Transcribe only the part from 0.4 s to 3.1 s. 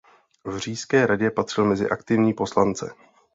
V Říšské radě patřil mezi aktivní poslance.